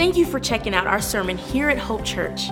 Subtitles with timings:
[0.00, 2.48] Thank you for checking out our sermon here at Hope Church.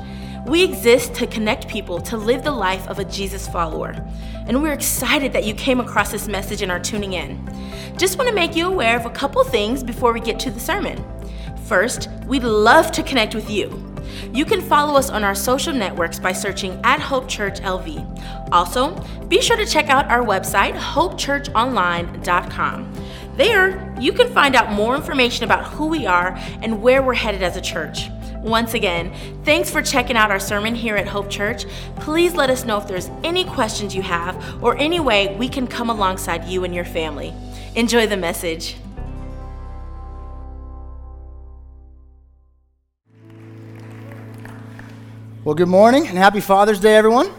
[0.47, 3.97] We exist to connect people to live the life of a Jesus follower.
[4.47, 7.43] And we're excited that you came across this message and are tuning in.
[7.97, 10.61] Just want to make you aware of a couple things before we get to the
[10.61, 11.03] sermon.
[11.65, 13.83] First, we'd love to connect with you.
[14.31, 18.53] You can follow us on our social networks by searching at Hope Church LV.
[18.53, 18.95] Also,
[19.29, 23.08] be sure to check out our website, hopechurchonline.com.
[23.39, 27.41] There, you can find out more information about who we are and where we're headed
[27.41, 28.09] as a church.
[28.43, 31.65] Once again, thanks for checking out our sermon here at Hope Church.
[32.01, 35.69] Please let us know if there's any questions you have or any way we can
[35.69, 37.33] come alongside you and your family.
[37.77, 38.75] Enjoy the message.
[45.45, 47.31] Well, good morning and happy Father's Day, everyone.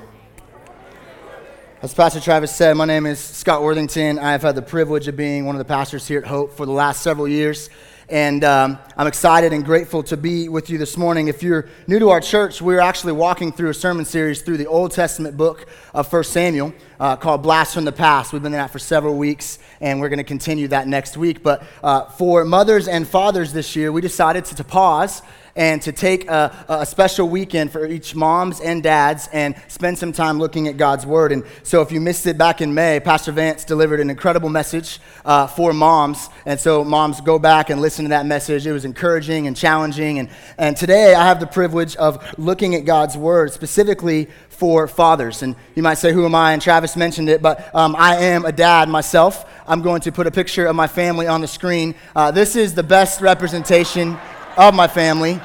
[1.81, 4.19] As Pastor Travis said, my name is Scott Worthington.
[4.19, 6.65] I have had the privilege of being one of the pastors here at Hope for
[6.65, 7.69] the last several years.
[8.09, 11.29] And um, I'm excited and grateful to be with you this morning.
[11.29, 14.67] If you're new to our church, we're actually walking through a sermon series through the
[14.67, 18.33] Old Testament book of 1 Samuel uh, called Blast from the Past.
[18.33, 21.43] We've been in that for several weeks, and we're going to continue that next week.
[21.43, 25.21] But uh, for mothers and fathers this year, we decided to, to pause
[25.55, 30.11] and to take a, a, special weekend for each moms and dads and spend some
[30.11, 31.31] time looking at God's Word.
[31.31, 34.99] And so, if you missed it back in May, Pastor Vance delivered an incredible message
[35.25, 36.29] uh, for moms.
[36.45, 38.65] And so, moms, go back and listen to that message.
[38.65, 40.19] It was encouraging and challenging.
[40.19, 44.27] And, and today, I have the privilege of looking at God's Word specifically
[44.59, 45.41] for fathers.
[45.41, 46.53] And you might say, Who am I?
[46.53, 49.49] And Travis mentioned it, but um, I am a dad myself.
[49.65, 51.95] I'm going to put a picture of my family on the screen.
[52.15, 54.17] Uh, this is the best representation
[54.59, 55.39] of my family.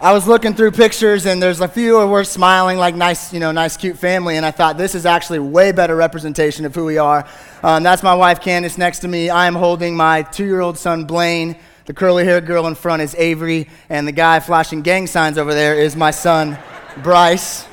[0.00, 3.38] I was looking through pictures and there's a few where we're smiling like nice, you
[3.38, 4.38] know, nice, cute family.
[4.38, 7.28] And I thought this is actually way better representation of who we are.
[7.62, 9.28] Um, that's my wife, Candace, next to me.
[9.28, 11.54] I am holding my two year old son, Blaine.
[11.84, 13.68] The curly haired girl in front is Avery.
[13.90, 16.56] And the guy flashing gang signs over there is my son,
[17.02, 17.66] Bryce.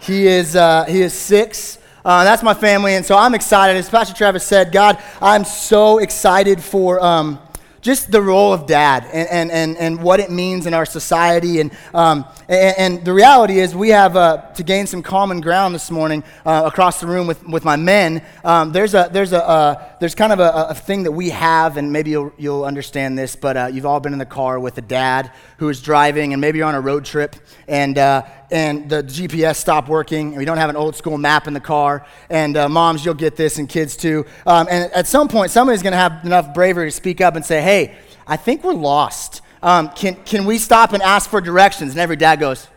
[0.00, 1.76] He is, uh, he is six.
[2.02, 2.94] Uh, that's my family.
[2.94, 3.76] And so I'm excited.
[3.76, 6.98] As Pastor Travis said, God, I'm so excited for.
[7.04, 7.38] Um,
[7.84, 11.60] just the role of dad and, and, and, and what it means in our society.
[11.60, 15.74] And, um, and, and, the reality is, we have uh, to gain some common ground
[15.74, 18.22] this morning uh, across the room with, with my men.
[18.42, 21.76] Um, there's, a, there's, a, uh, there's kind of a, a, thing that we have,
[21.76, 24.78] and maybe you'll, you'll understand this, but uh, you've all been in the car with
[24.78, 27.36] a dad who is driving, and maybe you're on a road trip,
[27.68, 28.22] and uh,
[28.54, 31.60] and the GPS stopped working, and we don't have an old school map in the
[31.60, 32.06] car.
[32.30, 34.26] And uh, moms, you'll get this, and kids too.
[34.46, 37.44] Um, and at some point, somebody's going to have enough bravery to speak up and
[37.44, 37.96] say, hey,
[38.28, 39.42] I think we're lost.
[39.60, 41.90] Um, can, can we stop and ask for directions?
[41.90, 42.68] And every dad goes,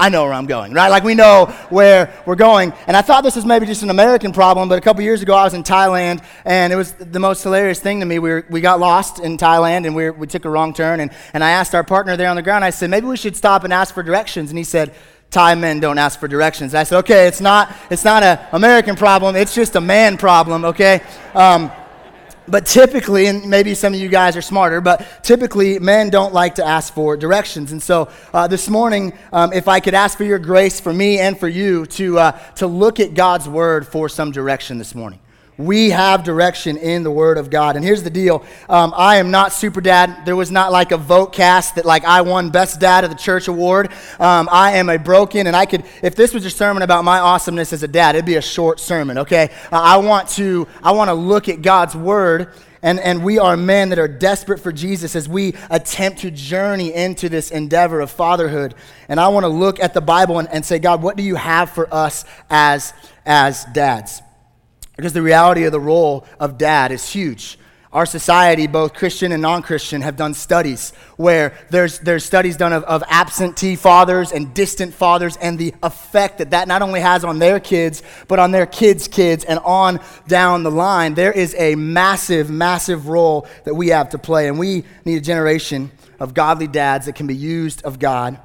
[0.00, 0.88] I know where I'm going, right?
[0.88, 2.72] Like we know where we're going.
[2.86, 5.34] And I thought this was maybe just an American problem, but a couple years ago
[5.34, 8.18] I was in Thailand, and it was the most hilarious thing to me.
[8.18, 11.00] We, were, we got lost in Thailand, and we, were, we took a wrong turn.
[11.00, 13.36] And, and I asked our partner there on the ground, I said, maybe we should
[13.36, 14.50] stop and ask for directions.
[14.50, 14.94] And he said,
[15.30, 16.74] Thai men don't ask for directions.
[16.74, 20.64] I said, okay, it's not, it's not an American problem, it's just a man problem,
[20.64, 21.02] okay?
[21.34, 21.70] Um,
[22.50, 26.56] but typically, and maybe some of you guys are smarter, but typically men don't like
[26.56, 27.72] to ask for directions.
[27.72, 31.18] And so uh, this morning, um, if I could ask for your grace for me
[31.18, 35.20] and for you to, uh, to look at God's word for some direction this morning.
[35.60, 37.76] We have direction in the Word of God.
[37.76, 40.24] And here's the deal um, I am not super dad.
[40.24, 43.16] There was not like a vote cast that, like, I won Best Dad of the
[43.16, 43.90] Church Award.
[44.18, 47.18] Um, I am a broken, and I could, if this was a sermon about my
[47.18, 49.50] awesomeness as a dad, it'd be a short sermon, okay?
[49.70, 52.48] Uh, I want to, I want to look at God's Word
[52.82, 56.94] and, and we are men that are desperate for Jesus as we attempt to journey
[56.94, 58.74] into this endeavor of fatherhood.
[59.08, 61.34] And I want to look at the Bible and, and say, God, what do you
[61.34, 62.94] have for us as,
[63.26, 64.22] as dads?
[65.00, 67.58] Because the reality of the role of dad is huge.
[67.90, 72.74] Our society, both Christian and non Christian, have done studies where there's, there's studies done
[72.74, 77.24] of, of absentee fathers and distant fathers and the effect that that not only has
[77.24, 81.14] on their kids, but on their kids' kids and on down the line.
[81.14, 84.48] There is a massive, massive role that we have to play.
[84.48, 88.38] And we need a generation of godly dads that can be used of God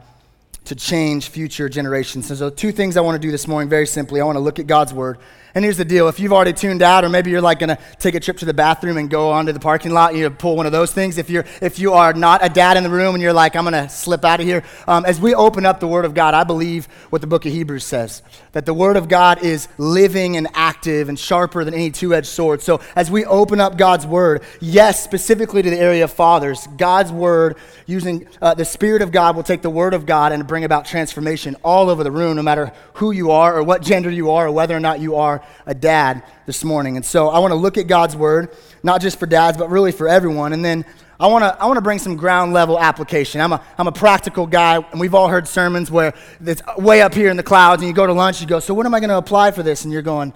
[0.64, 2.28] to change future generations.
[2.28, 4.22] So, two things I want to do this morning very simply.
[4.22, 5.20] I want to look at God's word
[5.56, 8.14] and here's the deal if you've already tuned out, or maybe you're like gonna take
[8.14, 10.66] a trip to the bathroom and go onto the parking lot, and you pull one
[10.66, 11.18] of those things.
[11.18, 13.64] If, you're, if you are not a dad in the room and you're like, I'm
[13.64, 16.44] gonna slip out of here, um, as we open up the Word of God, I
[16.44, 18.22] believe what the book of Hebrews says
[18.52, 22.28] that the Word of God is living and active and sharper than any two edged
[22.28, 22.62] sword.
[22.62, 27.14] So as we open up God's Word, yes, specifically to the area of fathers, God's
[27.14, 27.56] Word,
[27.86, 30.86] using uh, the Spirit of God, will take the Word of God and bring about
[30.86, 34.48] transformation all over the room, no matter who you are or what gender you are
[34.48, 36.96] or whether or not you are a dad this morning.
[36.96, 39.92] And so I want to look at God's word, not just for dads, but really
[39.92, 40.54] for everyone.
[40.54, 40.86] And then
[41.20, 43.40] I want to I wanna bring some ground level application.
[43.40, 46.14] I'm a, I'm a practical guy, and we've all heard sermons where
[46.46, 48.74] it's way up here in the clouds, and you go to lunch, you go, So,
[48.74, 49.86] what am I going to apply for this?
[49.86, 50.34] And you're going,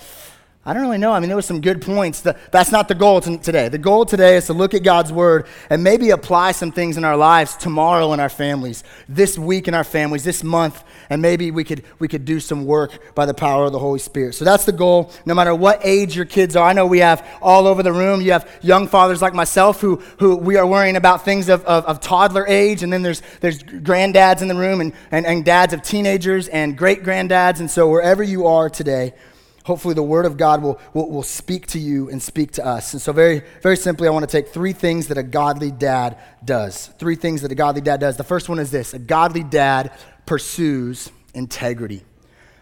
[0.66, 1.14] I don't really know.
[1.14, 2.22] I mean, there were some good points.
[2.22, 3.70] That's not the goal today.
[3.70, 7.06] The goal today is to look at God's word and maybe apply some things in
[7.06, 11.52] our lives tomorrow in our families, this week in our families, this month, and maybe
[11.52, 14.36] we could we could do some work by the power of the Holy Spirit.
[14.36, 15.12] So that's the goal.
[15.26, 18.22] No matter what age your kids are, I know we have all over the room.
[18.22, 21.86] You have young fathers like myself who who we are worrying about things of, of,
[21.86, 25.74] of toddler age, and then there's there's granddads in the room and, and, and dads
[25.74, 27.60] of teenagers and great granddads.
[27.60, 29.14] And so wherever you are today
[29.70, 32.94] hopefully the word of god will, will, will, speak to you and speak to us
[32.94, 36.18] and so very very simply i want to take three things that a godly dad
[36.44, 39.44] does three things that a godly dad does the first one is this a godly
[39.44, 39.92] dad
[40.30, 42.04] pursues integrity.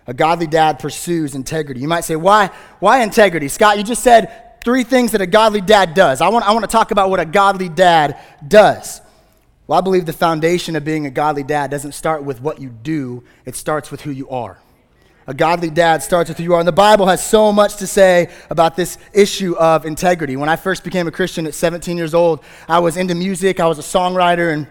[0.08, 1.82] A godly dad pursues integrity.
[1.82, 2.50] You might say why
[2.80, 3.50] why integrity?
[3.50, 6.22] Scott you just said three things that a godly dad does.
[6.22, 8.18] I want, I want to talk about what a godly dad
[8.48, 9.02] does.
[9.68, 12.70] Well i believe the foundation of being a godly dad doesn't start with what you
[12.70, 13.26] do.
[13.46, 14.58] It starts with who you are.
[15.28, 16.60] A godly dad starts with who you are.
[16.60, 20.38] And the Bible has so much to say about this issue of integrity.
[20.38, 23.68] When I first became a Christian at 17 years old, I was into music, I
[23.68, 24.68] was a songwriter, and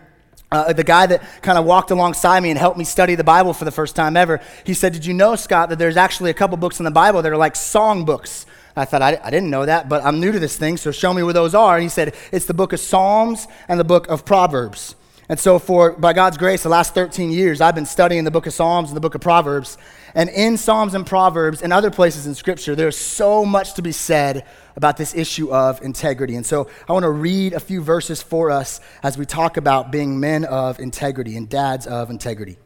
[0.52, 3.52] uh, the guy that kind of walked alongside me and helped me study the Bible
[3.52, 6.34] for the first time ever, he said, Did you know, Scott, that there's actually a
[6.34, 8.46] couple books in the Bible that are like song books?
[8.78, 11.14] I thought, I, I, didn't know that, but I'm new to this thing, so show
[11.14, 11.76] me where those are.
[11.76, 14.94] And he said, It's the book of Psalms and the book of Proverbs.
[15.28, 18.46] And so, for by God's grace, the last 13 years, I've been studying the book
[18.46, 19.76] of Psalms and the book of Proverbs.
[20.14, 23.92] And in Psalms and Proverbs and other places in Scripture, there's so much to be
[23.92, 24.46] said
[24.76, 26.36] about this issue of integrity.
[26.36, 29.90] And so I want to read a few verses for us as we talk about
[29.90, 32.58] being men of integrity and dads of integrity.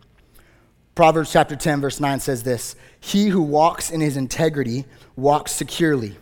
[0.94, 4.84] Proverbs chapter 10, verse 9 says this He who walks in his integrity
[5.16, 6.16] walks securely,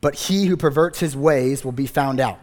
[0.00, 2.40] but he who perverts his ways will be found out.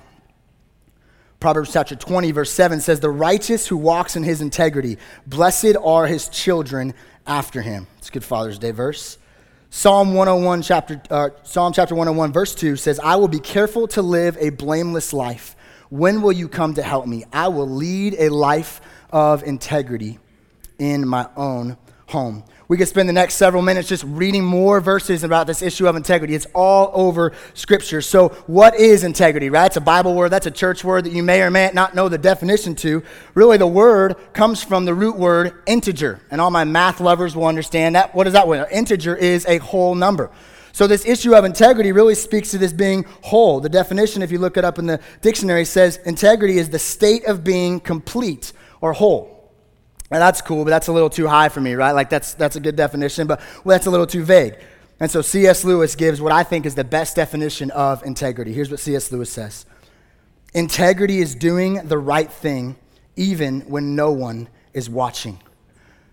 [1.39, 6.05] Proverbs chapter 20, verse 7 says, The righteous who walks in his integrity, blessed are
[6.05, 6.93] his children
[7.25, 7.87] after him.
[7.97, 9.17] It's a good Father's Day verse.
[9.71, 14.01] Psalm 101, chapter, uh, Psalm chapter 101, verse 2 says, I will be careful to
[14.01, 15.55] live a blameless life.
[15.89, 17.23] When will you come to help me?
[17.31, 18.81] I will lead a life
[19.11, 20.17] of integrity
[20.79, 21.77] in my own
[22.09, 22.43] home.
[22.67, 25.95] We could spend the next several minutes just reading more verses about this issue of
[25.95, 26.35] integrity.
[26.35, 28.01] It's all over Scripture.
[28.01, 29.65] So, what is integrity, right?
[29.65, 32.09] It's a Bible word, that's a church word that you may or may not know
[32.09, 33.01] the definition to.
[33.33, 36.21] Really, the word comes from the root word integer.
[36.29, 38.13] And all my math lovers will understand that.
[38.13, 38.67] What is that word?
[38.71, 40.29] Integer is a whole number.
[40.71, 43.59] So, this issue of integrity really speaks to this being whole.
[43.61, 47.25] The definition, if you look it up in the dictionary, says integrity is the state
[47.25, 49.38] of being complete or whole.
[50.11, 51.91] And that's cool, but that's a little too high for me, right?
[51.91, 54.55] Like, that's, that's a good definition, but well, that's a little too vague.
[54.99, 55.63] And so C.S.
[55.63, 58.51] Lewis gives what I think is the best definition of integrity.
[58.51, 59.11] Here's what C.S.
[59.11, 59.65] Lewis says
[60.53, 62.75] Integrity is doing the right thing
[63.15, 65.39] even when no one is watching.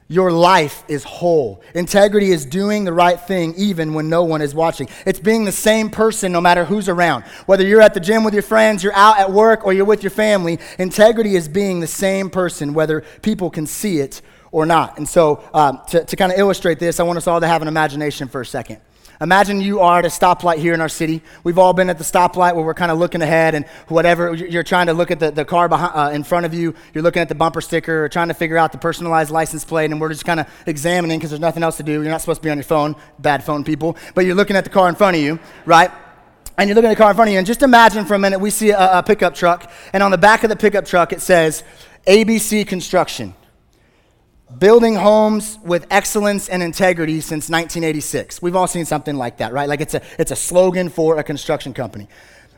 [0.08, 1.62] Your life is whole.
[1.74, 4.88] Integrity is doing the right thing even when no one is watching.
[5.04, 7.24] It's being the same person no matter who's around.
[7.46, 10.04] Whether you're at the gym with your friends, you're out at work, or you're with
[10.04, 14.22] your family, integrity is being the same person whether people can see it
[14.52, 14.96] or not.
[14.96, 17.62] And so, um, to, to kind of illustrate this, I want us all to have
[17.62, 18.80] an imagination for a second.
[19.20, 21.22] Imagine you are at a stoplight here in our city.
[21.42, 24.62] We've all been at the stoplight where we're kind of looking ahead and whatever, you're
[24.62, 27.22] trying to look at the, the car behind, uh, in front of you, you're looking
[27.22, 30.10] at the bumper sticker or trying to figure out the personalized license plate, and we're
[30.10, 31.92] just kind of examining because there's nothing else to do.
[31.92, 34.64] You're not supposed to be on your phone, bad phone people, but you're looking at
[34.64, 35.90] the car in front of you, right?
[36.58, 38.18] And you're looking at the car in front of you, and just imagine for a
[38.18, 41.14] minute we see a, a pickup truck, and on the back of the pickup truck
[41.14, 41.64] it says
[42.06, 43.34] ABC Construction
[44.58, 48.40] building homes with excellence and integrity since 1986.
[48.40, 49.68] We've all seen something like that, right?
[49.68, 52.08] Like it's a, it's a slogan for a construction company.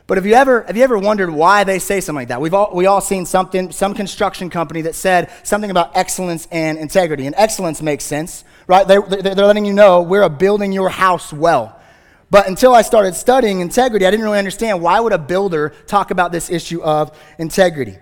[0.05, 2.41] But have you ever, have you ever wondered why they say something like that?
[2.41, 6.77] We've all, we all seen something, some construction company that said something about excellence and
[6.77, 7.27] integrity.
[7.27, 8.87] And excellence makes sense, right?
[8.87, 11.79] They, they're letting you know we're building your house well.
[12.31, 16.11] But until I started studying integrity, I didn't really understand why would a builder talk
[16.11, 17.97] about this issue of integrity.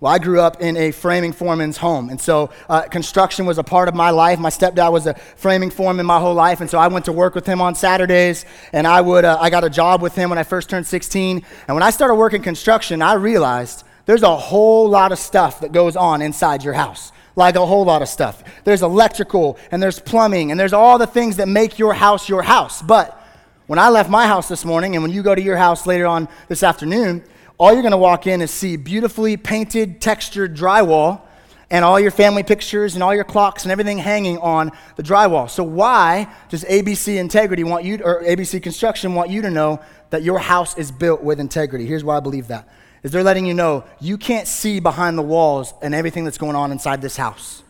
[0.00, 2.08] Well, I grew up in a framing foreman's home.
[2.08, 4.38] And so uh, construction was a part of my life.
[4.38, 6.62] My stepdad was a framing foreman my whole life.
[6.62, 8.46] And so I went to work with him on Saturdays.
[8.72, 11.44] And I, would, uh, I got a job with him when I first turned 16.
[11.68, 15.72] And when I started working construction, I realized there's a whole lot of stuff that
[15.72, 17.12] goes on inside your house.
[17.36, 18.42] Like a whole lot of stuff.
[18.64, 22.42] There's electrical and there's plumbing and there's all the things that make your house your
[22.42, 22.80] house.
[22.80, 23.22] But
[23.66, 26.06] when I left my house this morning and when you go to your house later
[26.06, 27.22] on this afternoon,
[27.60, 31.20] all you're going to walk in is see beautifully painted, textured drywall
[31.70, 35.48] and all your family pictures and all your clocks and everything hanging on the drywall.
[35.48, 40.22] So why does ABC Integrity want you or ABC Construction want you to know that
[40.22, 41.84] your house is built with integrity?
[41.84, 42.66] Here's why I believe that.
[43.02, 46.56] is they're letting you know you can't see behind the walls and everything that's going
[46.56, 47.62] on inside this house.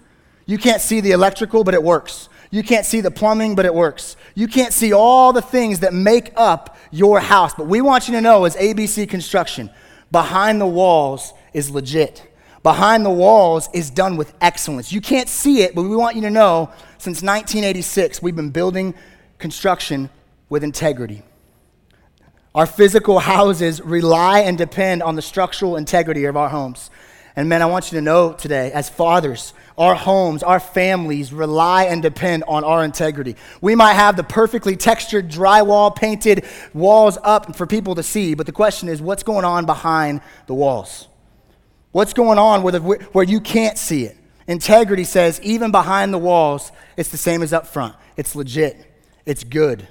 [0.47, 2.29] You can't see the electrical, but it works.
[2.51, 4.17] You can't see the plumbing, but it works.
[4.35, 7.55] You can't see all the things that make up your house.
[7.55, 9.71] But we want you to know, as ABC Construction,
[10.11, 12.27] behind the walls is legit.
[12.63, 14.93] Behind the walls is done with excellence.
[14.93, 18.95] You can't see it, but we want you to know since 1986, we've been building
[19.39, 20.11] construction
[20.51, 21.23] with integrity.
[22.55, 26.91] Our physical houses rely and depend on the structural integrity of our homes.
[27.41, 31.85] And man, I want you to know today, as fathers, our homes, our families rely
[31.85, 33.35] and depend on our integrity.
[33.63, 36.45] We might have the perfectly textured drywall, painted
[36.75, 40.53] walls up for people to see, but the question is what's going on behind the
[40.53, 41.09] walls?
[41.93, 44.19] What's going on where, the, where you can't see it?
[44.47, 47.97] Integrity says, even behind the walls, it's the same as up front.
[48.19, 48.77] It's legit,
[49.25, 49.89] it's good.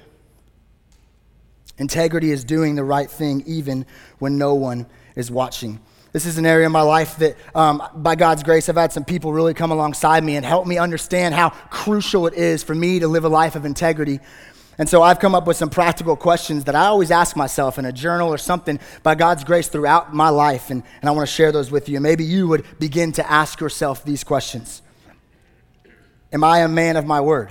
[1.78, 3.86] Integrity is doing the right thing even
[4.20, 5.80] when no one is watching.
[6.12, 9.04] This is an area in my life that, um, by God's grace, I've had some
[9.04, 12.98] people really come alongside me and help me understand how crucial it is for me
[12.98, 14.18] to live a life of integrity.
[14.76, 17.84] And so I've come up with some practical questions that I always ask myself in
[17.84, 20.70] a journal or something by God's grace throughout my life.
[20.70, 21.96] And, and I want to share those with you.
[21.96, 24.82] And maybe you would begin to ask yourself these questions
[26.32, 27.50] Am I a man of my word?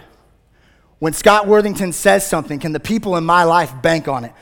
[0.99, 4.33] When Scott Worthington says something, can the people in my life bank on it?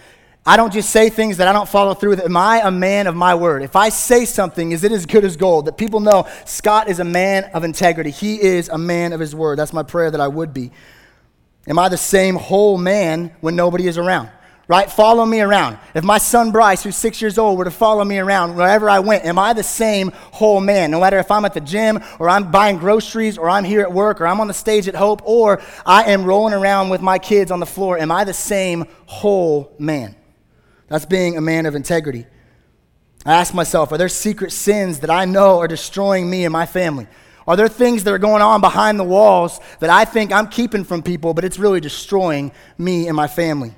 [0.47, 2.21] I don't just say things that I don't follow through with.
[2.21, 3.63] Am I a man of my word?
[3.63, 5.65] If I say something, is it as good as gold?
[5.65, 8.11] That people know Scott is a man of integrity.
[8.11, 9.59] He is a man of his word.
[9.59, 10.71] That's my prayer that I would be.
[11.67, 14.29] Am I the same whole man when nobody is around?
[14.69, 14.89] Right?
[14.89, 15.79] Follow me around.
[15.93, 18.99] If my son Bryce, who's six years old, were to follow me around wherever I
[18.99, 20.91] went, am I the same whole man?
[20.91, 23.91] No matter if I'm at the gym or I'm buying groceries or I'm here at
[23.91, 27.19] work or I'm on the stage at Hope or I am rolling around with my
[27.19, 30.15] kids on the floor, am I the same whole man?
[30.87, 32.25] That's being a man of integrity.
[33.25, 36.65] I ask myself, are there secret sins that I know are destroying me and my
[36.65, 37.07] family?
[37.45, 40.83] Are there things that are going on behind the walls that I think I'm keeping
[40.83, 43.73] from people, but it's really destroying me and my family?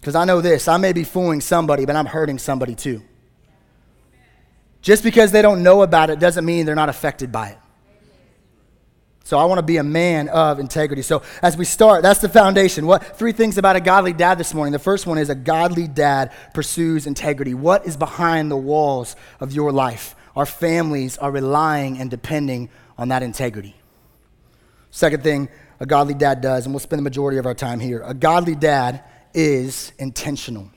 [0.00, 3.02] Because I know this I may be fooling somebody, but I'm hurting somebody too.
[4.82, 7.58] Just because they don't know about it doesn't mean they're not affected by it.
[9.24, 11.02] So I want to be a man of integrity.
[11.02, 12.86] So as we start, that's the foundation.
[12.86, 14.72] What three things about a godly dad this morning?
[14.72, 17.54] The first one is a godly dad pursues integrity.
[17.54, 20.16] What is behind the walls of your life?
[20.34, 23.76] Our families are relying and depending on that integrity.
[24.90, 25.48] Second thing
[25.80, 28.02] a godly dad does, and we'll spend the majority of our time here.
[28.04, 29.02] A godly dad
[29.34, 30.70] is intentional.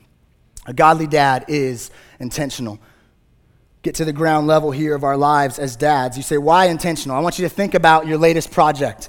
[0.66, 2.80] A godly dad is intentional
[3.86, 6.16] get to the ground level here of our lives as dads.
[6.16, 7.16] You say, why intentional?
[7.16, 9.08] I want you to think about your latest project.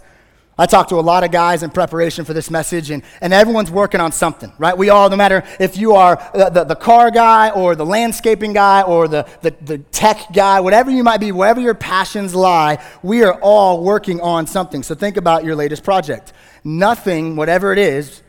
[0.55, 3.71] I talked to a lot of guys in preparation for this message, and, and everyone's
[3.71, 4.77] working on something, right?
[4.77, 8.53] We all, no matter if you are the, the, the, car guy or the landscaping
[8.53, 12.77] guy or the, the, the tech guy, whatever you might be, wherever your passions lie,
[13.01, 14.83] we are all working on something.
[14.83, 16.33] So think about your latest project.
[16.63, 18.21] Nothing, whatever it is,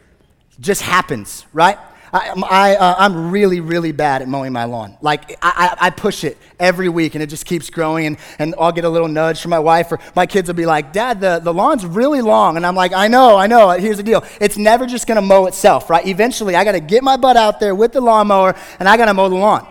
[0.60, 1.78] just happens, right?
[2.12, 4.96] I, I, uh, I'm really, really bad at mowing my lawn.
[5.02, 8.06] Like, I, I, push it every week and it just keeps growing.
[8.06, 10.66] And, and I'll get a little nudge from my wife, or my kids will be
[10.66, 12.56] like, Dad, the, the lawn's really long.
[12.56, 13.70] And I'm like, I know, I know.
[13.70, 16.06] Here's the deal it's never just going to mow itself, right?
[16.06, 19.06] Eventually, I got to get my butt out there with the lawnmower and I got
[19.06, 19.66] to mow the lawn.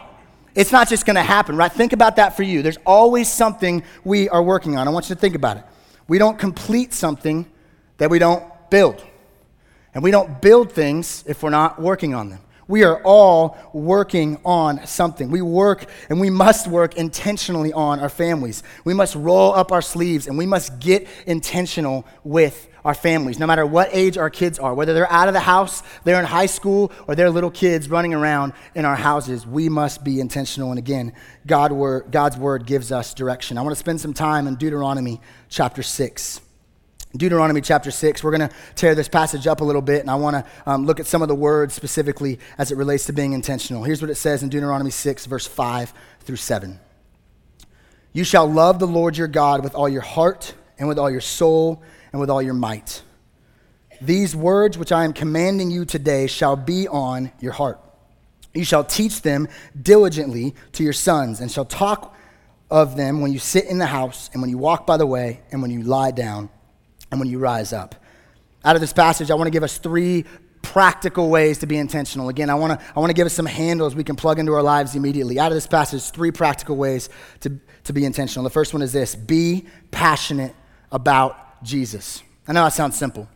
[0.54, 1.72] It's not just going to happen, right?
[1.72, 2.64] Think about that for you.
[2.64, 4.88] There's always something we are working on.
[4.88, 5.64] I want you to think about it.
[6.08, 7.46] We don't complete something
[7.98, 9.04] that we don't build.
[9.98, 12.40] And we don't build things if we're not working on them.
[12.68, 15.32] We are all working on something.
[15.32, 18.62] We work and we must work intentionally on our families.
[18.86, 23.48] We must roll up our sleeves and we must get intentional with our families, no
[23.48, 26.46] matter what age our kids are, whether they're out of the house, they're in high
[26.46, 29.48] school, or they're little kids running around in our houses.
[29.48, 30.70] We must be intentional.
[30.70, 31.12] And again,
[31.48, 33.58] God word, God's word gives us direction.
[33.58, 36.42] I want to spend some time in Deuteronomy chapter 6.
[37.16, 38.24] Deuteronomy chapter 6.
[38.24, 40.86] We're going to tear this passage up a little bit, and I want to um,
[40.86, 43.84] look at some of the words specifically as it relates to being intentional.
[43.84, 46.80] Here's what it says in Deuteronomy 6, verse 5 through 7.
[48.12, 51.22] You shall love the Lord your God with all your heart, and with all your
[51.22, 53.02] soul, and with all your might.
[54.02, 57.80] These words which I am commanding you today shall be on your heart.
[58.54, 59.48] You shall teach them
[59.82, 62.16] diligently to your sons, and shall talk
[62.70, 65.42] of them when you sit in the house, and when you walk by the way,
[65.52, 66.50] and when you lie down
[67.12, 67.96] and when you rise up.
[68.64, 70.26] Out of this passage, I want to give us three
[70.62, 72.30] practical ways to be intentional.
[72.30, 74.54] Again, I want to I want to give us some handles we can plug into
[74.54, 75.40] our lives immediately.
[75.40, 77.10] Out of this passage, three practical ways
[77.42, 78.44] to, to be intentional.
[78.44, 80.56] The first one is this be passionate
[80.92, 82.22] about Jesus.
[82.48, 83.30] I know that sounds simple.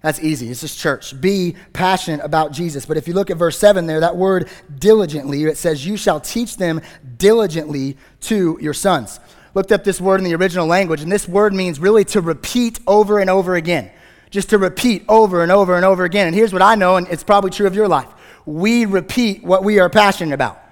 [0.00, 0.48] That's easy.
[0.48, 1.20] It's just church.
[1.20, 2.86] Be passionate about Jesus.
[2.86, 6.20] But if you look at verse 7 there, that word diligently, it says, You shall
[6.20, 6.80] teach them
[7.16, 9.18] diligently to your sons.
[9.58, 12.78] Looked up this word in the original language, and this word means really to repeat
[12.86, 13.90] over and over again.
[14.30, 16.28] Just to repeat over and over and over again.
[16.28, 18.06] And here's what I know, and it's probably true of your life
[18.46, 20.62] we repeat what we are passionate about.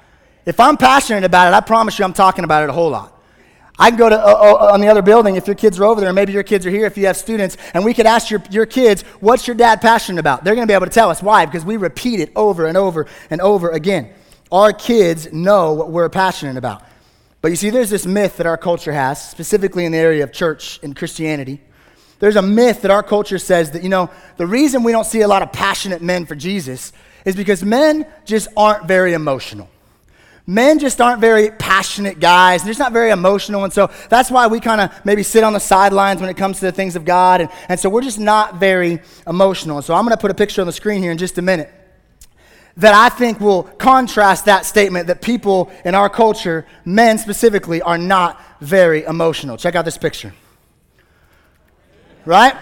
[0.44, 3.20] If I'm passionate about it, I promise you I'm talking about it a whole lot.
[3.76, 6.00] I can go to uh, uh, on the other building if your kids are over
[6.00, 8.40] there, maybe your kids are here if you have students, and we could ask your,
[8.52, 10.44] your kids, what's your dad passionate about?
[10.44, 11.20] They're going to be able to tell us.
[11.20, 11.44] Why?
[11.44, 14.10] Because we repeat it over and over and over again.
[14.52, 16.84] Our kids know what we're passionate about.
[17.42, 20.32] But you see, there's this myth that our culture has, specifically in the area of
[20.32, 21.60] church and Christianity.
[22.18, 25.20] There's a myth that our culture says that, you know, the reason we don't see
[25.20, 26.92] a lot of passionate men for Jesus
[27.24, 29.68] is because men just aren't very emotional
[30.46, 32.62] men just aren't very passionate guys.
[32.62, 33.64] They're just not very emotional.
[33.64, 36.60] And so that's why we kind of maybe sit on the sidelines when it comes
[36.60, 37.40] to the things of God.
[37.40, 39.78] And, and so we're just not very emotional.
[39.78, 41.42] And so I'm going to put a picture on the screen here in just a
[41.42, 41.72] minute
[42.76, 47.98] that I think will contrast that statement that people in our culture, men specifically, are
[47.98, 49.56] not very emotional.
[49.56, 50.34] Check out this picture.
[52.24, 52.54] Right?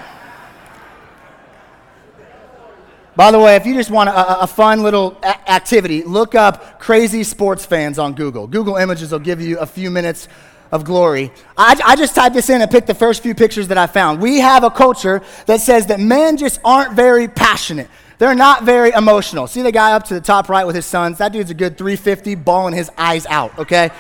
[3.17, 6.81] By the way, if you just want a, a fun little a- activity, look up
[6.81, 8.47] crazy sports fans on Google.
[8.47, 10.29] Google Images will give you a few minutes
[10.73, 11.31] of glory.
[11.57, 14.21] I, I, just typed this in and picked the first few pictures that I found.
[14.21, 17.89] We have a culture that says that men just aren't very passionate.
[18.19, 19.47] They're not very emotional.
[19.47, 21.19] See the guy up to the top right with his sons?
[21.19, 23.91] That dude's a good 350, bawling his eyes out, okay?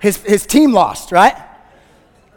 [0.00, 1.34] His, his team lost, right?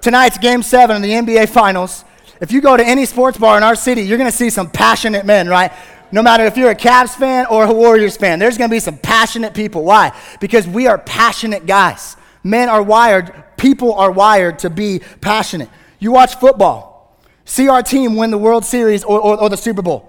[0.02, 2.06] Tonight's game seven of the NBA Finals.
[2.40, 4.70] If you go to any sports bar in our city, you're going to see some
[4.70, 5.72] passionate men, right?
[6.12, 8.80] No matter if you're a Cavs fan or a Warriors fan, there's going to be
[8.80, 9.84] some passionate people.
[9.84, 10.18] Why?
[10.40, 12.16] Because we are passionate guys.
[12.44, 15.70] Men are wired, people are wired to be passionate.
[16.00, 19.82] You watch football, see our team win the World Series or, or, or the Super
[19.82, 20.07] Bowl.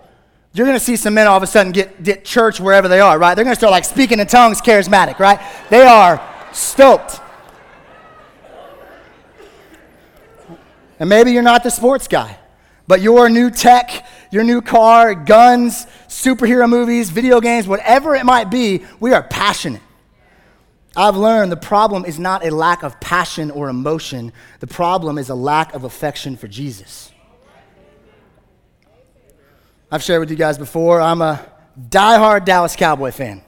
[0.59, 2.99] You're going to see some men all of a sudden get, get church wherever they
[2.99, 3.37] are, right?
[3.37, 5.39] They're going to start like speaking in tongues, charismatic, right?
[5.71, 6.21] They are
[6.53, 7.21] stoked.
[10.99, 12.41] And maybe you're not the sports guy,
[12.89, 18.51] but your new tech, your new car, guns, superhero movies, video games, whatever it might
[18.51, 19.83] be, we are passionate.
[20.97, 25.29] I've learned the problem is not a lack of passion or emotion, the problem is
[25.29, 27.08] a lack of affection for Jesus.
[29.91, 31.47] I've shared with you guys before, I'm a
[31.89, 33.41] die-hard Dallas Cowboy fan.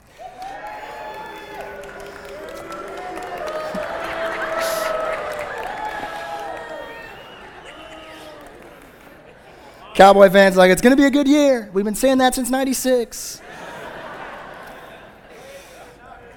[9.95, 11.69] Cowboy fans like, it's going to be a good year.
[11.75, 13.43] We've been saying that since 96.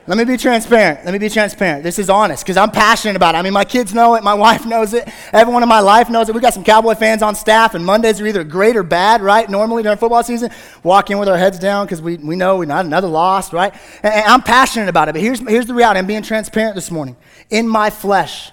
[0.05, 1.05] Let me be transparent.
[1.05, 1.81] Let me be transparent.
[1.81, 3.37] This is honest because I'm passionate about it.
[3.37, 4.23] I mean, my kids know it.
[4.23, 5.07] My wife knows it.
[5.31, 6.35] Everyone in my life knows it.
[6.35, 9.49] We got some Cowboy fans on staff, and Mondays are either great or bad, right?
[9.49, 10.51] Normally during football season,
[10.83, 13.73] walk in with our heads down because we, we know we're not another loss, right?
[14.03, 15.13] And, and I'm passionate about it.
[15.13, 17.15] But here's, here's the reality I'm being transparent this morning.
[17.49, 18.51] In my flesh,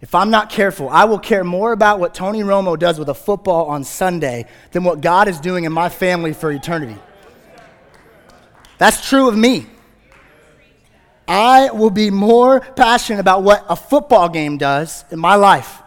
[0.00, 3.14] if I'm not careful, I will care more about what Tony Romo does with a
[3.14, 6.96] football on Sunday than what God is doing in my family for eternity.
[8.78, 9.66] That's true of me.
[11.30, 15.80] I will be more passionate about what a football game does in my life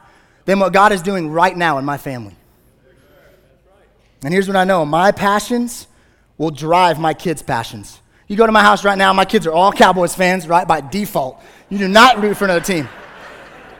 [0.45, 2.33] than what God is doing right now in my family.
[4.23, 5.87] And here's what I know my passions
[6.37, 7.99] will drive my kids' passions.
[8.29, 10.65] You go to my house right now, my kids are all Cowboys fans, right?
[10.65, 11.43] By default.
[11.67, 12.87] You do not root for another team.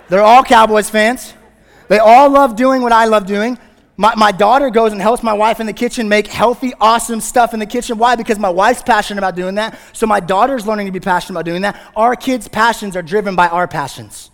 [0.10, 1.34] They're all Cowboys fans.
[1.88, 3.58] They all love doing what I love doing.
[3.96, 7.54] My, my daughter goes and helps my wife in the kitchen make healthy, awesome stuff
[7.54, 7.98] in the kitchen.
[8.00, 8.16] Why?
[8.16, 9.80] Because my wife's passionate about doing that.
[9.94, 11.80] So my daughter's learning to be passionate about doing that.
[11.96, 14.32] Our kids' passions are driven by our passions.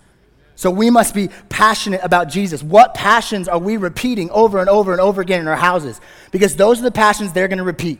[0.56, 2.63] So we must be passionate about Jesus.
[2.63, 6.00] What passions are we repeating over and over and over again in our houses?
[6.32, 8.00] Because those are the passions they're going to repeat.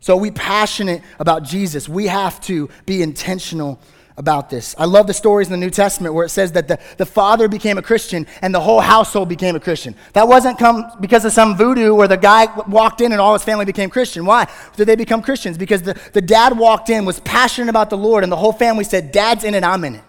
[0.00, 1.88] So we passionate about Jesus.
[1.88, 3.80] We have to be intentional
[4.18, 4.74] about this.
[4.78, 7.48] I love the stories in the New Testament where it says that the, the father
[7.48, 9.94] became a Christian and the whole household became a Christian.
[10.14, 13.44] That wasn't come because of some voodoo where the guy walked in and all his
[13.44, 14.24] family became Christian.
[14.24, 15.58] Why did they become Christians?
[15.58, 18.84] Because the, the dad walked in, was passionate about the Lord, and the whole family
[18.84, 20.04] said, Dad's in it, I'm in it.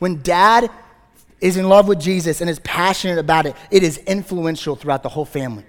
[0.00, 0.68] When dad
[1.40, 5.08] is in love with Jesus and is passionate about it, it is influential throughout the
[5.08, 5.64] whole family.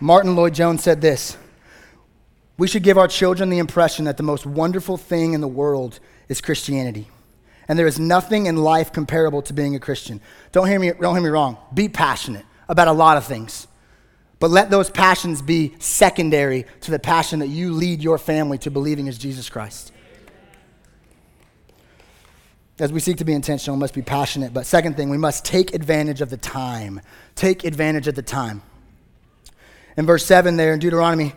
[0.00, 1.36] Martyn Lloyd-Jones said this
[2.56, 5.98] we should give our children the impression that the most wonderful thing in the world
[6.28, 7.08] is Christianity.
[7.66, 10.20] And there is nothing in life comparable to being a Christian.
[10.52, 11.56] Don't hear me, don't hear me wrong.
[11.72, 13.66] Be passionate about a lot of things.
[14.38, 18.70] But let those passions be secondary to the passion that you lead your family to
[18.70, 19.92] believing is Jesus Christ.
[22.78, 24.52] as we seek to be intentional, we must be passionate.
[24.52, 27.00] But second thing, we must take advantage of the time.
[27.36, 28.62] Take advantage of the time.
[29.96, 31.32] In verse 7 there in Deuteronomy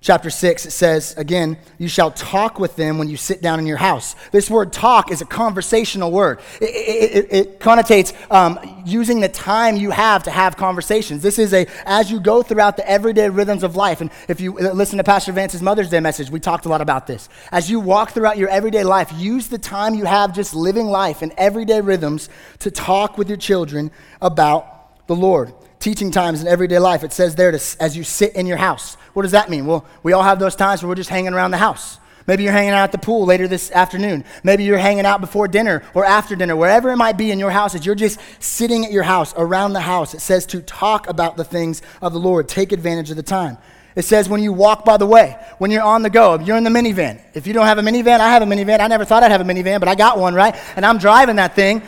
[0.00, 3.66] chapter 6, it says, again, you shall talk with them when you sit down in
[3.66, 4.14] your house.
[4.30, 6.40] This word talk is a conversational word.
[6.60, 11.22] It, it, it, connotates um, using the time you have to have conversations.
[11.22, 14.52] This is a, as you go throughout the everyday rhythms of life, and if you
[14.52, 17.28] listen to Pastor Vance's Mother's Day message, we talked a lot about this.
[17.50, 21.22] As you walk throughout your everyday life, use the time you have just living life
[21.22, 22.28] in everyday rhythms
[22.60, 25.52] to talk with your children about the Lord
[25.86, 27.04] teaching times in everyday life.
[27.04, 28.96] It says there to, as you sit in your house.
[29.12, 29.66] What does that mean?
[29.66, 32.00] Well, we all have those times where we're just hanging around the house.
[32.26, 34.24] Maybe you're hanging out at the pool later this afternoon.
[34.42, 37.52] Maybe you're hanging out before dinner or after dinner, wherever it might be in your
[37.52, 37.76] house.
[37.76, 41.36] As you're just sitting at your house, around the house, it says to talk about
[41.36, 42.48] the things of the Lord.
[42.48, 43.56] Take advantage of the time.
[43.94, 46.64] It says when you walk by the way, when you're on the go, you're in
[46.64, 47.18] the minivan.
[47.32, 48.80] If you don't have a minivan, I have a minivan.
[48.80, 50.54] I never thought I'd have a minivan, but I got one, right?
[50.76, 51.80] And I'm driving that thing.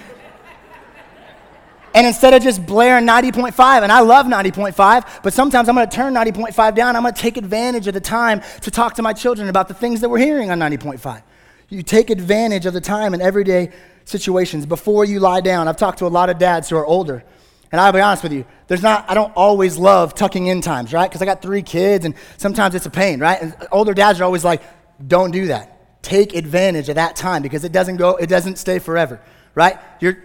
[1.94, 5.96] And instead of just blaring 90.5, and I love 90.5, but sometimes I'm going to
[5.96, 6.96] turn 90.5 down.
[6.96, 9.74] I'm going to take advantage of the time to talk to my children about the
[9.74, 11.22] things that we're hearing on 90.5.
[11.70, 13.72] You take advantage of the time in everyday
[14.04, 15.68] situations before you lie down.
[15.68, 17.22] I've talked to a lot of dads who are older.
[17.70, 20.92] And I'll be honest with you, there's not, I don't always love tucking in times,
[20.92, 21.08] right?
[21.08, 23.40] Because I got three kids and sometimes it's a pain, right?
[23.40, 24.62] And older dads are always like,
[25.06, 26.02] don't do that.
[26.02, 29.20] Take advantage of that time because it doesn't go, it doesn't stay forever,
[29.54, 29.78] right?
[30.00, 30.16] You're,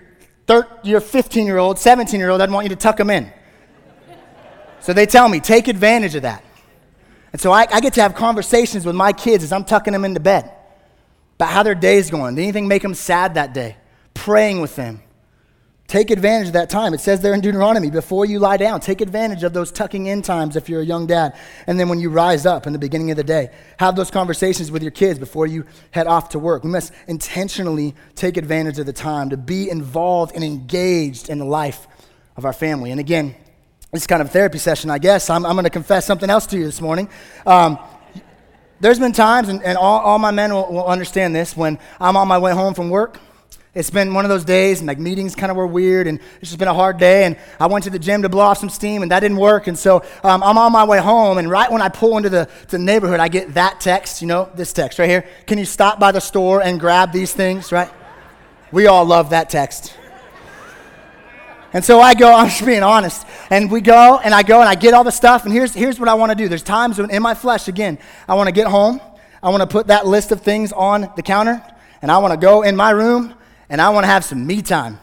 [0.47, 3.31] thir- your 15 year old, 17 year old doesn't want you to tuck them in.
[4.79, 6.43] So they tell me, take advantage of that.
[7.31, 10.05] And so I, I, get to have conversations with my kids as I'm tucking them
[10.05, 10.51] into bed
[11.35, 12.35] about how their day's going.
[12.35, 13.77] Did anything make them sad that day?
[14.13, 15.01] Praying with them.
[15.93, 16.95] Take advantage of that time.
[16.95, 20.23] It says there in Deuteronomy, before you lie down, take advantage of those tucking in
[20.23, 21.37] times if you're a young dad.
[21.67, 24.71] And then when you rise up in the beginning of the day, have those conversations
[24.71, 26.63] with your kids before you head off to work.
[26.63, 31.45] We must intentionally take advantage of the time to be involved and engaged in the
[31.45, 31.85] life
[32.37, 32.89] of our family.
[32.89, 33.35] And again,
[33.91, 35.29] this kind of therapy session, I guess.
[35.29, 37.07] I'm, I'm going to confess something else to you this morning.
[37.45, 37.77] Um,
[38.79, 42.17] there's been times, and, and all, all my men will, will understand this, when I'm
[42.17, 43.19] on my way home from work
[43.75, 46.51] it's been one of those days, and like meetings kind of were weird, and it's
[46.51, 47.23] just been a hard day.
[47.23, 49.65] And I went to the gym to blow off some steam, and that didn't work.
[49.65, 52.47] And so um, I'm on my way home, and right when I pull into the,
[52.67, 55.25] the neighborhood, I get that text, you know, this text right here.
[55.47, 57.89] Can you stop by the store and grab these things, right?
[58.71, 59.95] We all love that text.
[61.73, 63.25] And so I go, I'm just being honest.
[63.49, 65.45] And we go, and I go, and I get all the stuff.
[65.45, 66.47] And here's, here's what I want to do.
[66.47, 69.01] There's times when in my flesh, again, I want to get home.
[69.41, 71.63] I want to put that list of things on the counter.
[72.03, 73.33] And I want to go in my room
[73.73, 74.99] and I want to have some me time.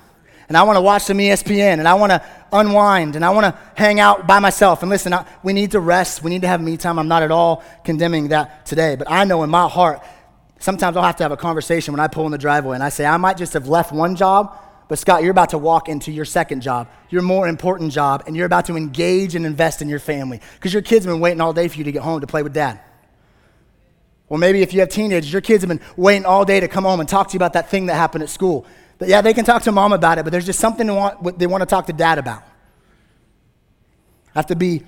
[0.47, 3.47] And I want to watch some ESPN and I want to unwind and I want
[3.47, 4.83] to hang out by myself.
[4.83, 6.23] And listen, I, we need to rest.
[6.23, 6.97] We need to have me time.
[6.97, 8.95] I'm not at all condemning that today.
[8.95, 10.05] But I know in my heart,
[10.61, 12.91] sometimes I'll have to have a conversation when I pull in the driveway and I
[12.91, 14.57] say, I might just have left one job,
[14.87, 18.37] but Scott, you're about to walk into your second job, your more important job, and
[18.37, 21.41] you're about to engage and invest in your family because your kids have been waiting
[21.41, 22.79] all day for you to get home to play with dad.
[24.31, 26.85] Or maybe if you have teenagers, your kids have been waiting all day to come
[26.85, 28.65] home and talk to you about that thing that happened at school.
[28.97, 31.39] But yeah, they can talk to mom about it, but there's just something they want,
[31.39, 32.43] they want to talk to dad about.
[34.35, 34.85] I have to be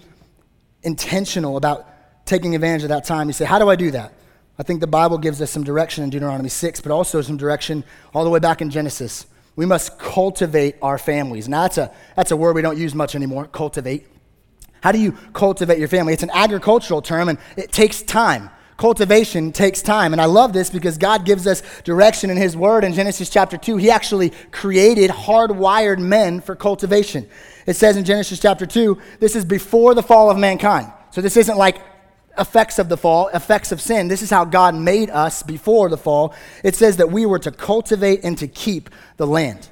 [0.84, 1.88] intentional about
[2.24, 3.26] taking advantage of that time.
[3.26, 4.14] You say, How do I do that?
[4.58, 7.82] I think the Bible gives us some direction in Deuteronomy 6, but also some direction
[8.14, 9.26] all the way back in Genesis.
[9.56, 11.48] We must cultivate our families.
[11.48, 14.06] Now, that's a, that's a word we don't use much anymore cultivate.
[14.82, 16.12] How do you cultivate your family?
[16.12, 18.50] It's an agricultural term, and it takes time
[18.82, 20.12] cultivation takes time.
[20.12, 23.56] And I love this because God gives us direction in His Word in Genesis chapter
[23.56, 23.76] 2.
[23.76, 27.28] He actually created hardwired men for cultivation.
[27.64, 30.92] It says in Genesis chapter 2, this is before the fall of mankind.
[31.12, 31.80] So this isn't like
[32.36, 34.08] effects of the fall, effects of sin.
[34.08, 36.34] This is how God made us before the fall.
[36.64, 39.68] It says that we were to cultivate and to keep the land.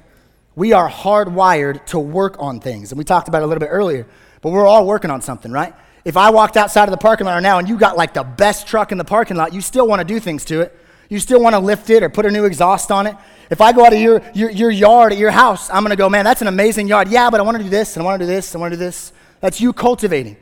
[0.55, 2.93] We are hardwired to work on things.
[2.93, 4.07] And we talked about it a little bit earlier,
[4.41, 5.73] but we're all working on something, right?
[6.03, 8.67] If I walked outside of the parking lot now and you got like the best
[8.67, 10.77] truck in the parking lot, you still want to do things to it.
[11.09, 13.15] You still want to lift it or put a new exhaust on it.
[13.49, 15.97] If I go out of your, your, your yard at your house, I'm going to
[15.97, 17.09] go, man, that's an amazing yard.
[17.09, 18.63] Yeah, but I want to do this and I want to do this, and I
[18.63, 19.11] want to do this.
[19.41, 20.37] That's you cultivating.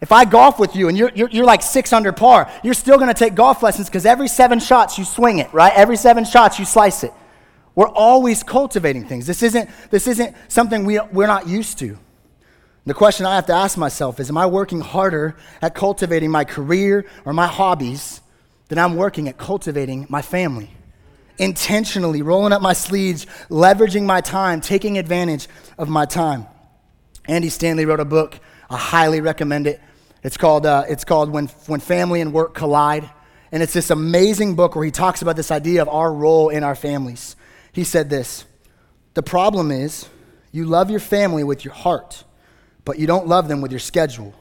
[0.00, 2.96] If I golf with you and you're, you're, you're like six under par, you're still
[2.96, 5.72] going to take golf lessons because every seven shots you swing it, right?
[5.74, 7.12] Every seven shots you slice it.
[7.74, 9.26] We're always cultivating things.
[9.26, 11.98] This isn't, this isn't something we, we're not used to.
[12.86, 16.44] The question I have to ask myself is Am I working harder at cultivating my
[16.44, 18.20] career or my hobbies
[18.68, 20.70] than I'm working at cultivating my family?
[21.38, 26.46] Intentionally rolling up my sleeves, leveraging my time, taking advantage of my time.
[27.26, 28.38] Andy Stanley wrote a book.
[28.68, 29.80] I highly recommend it.
[30.22, 33.08] It's called, uh, it's called when, when Family and Work Collide.
[33.50, 36.62] And it's this amazing book where he talks about this idea of our role in
[36.64, 37.36] our families.
[37.72, 38.44] He said this
[39.14, 40.08] The problem is
[40.52, 42.24] you love your family with your heart,
[42.84, 44.34] but you don't love them with your schedule,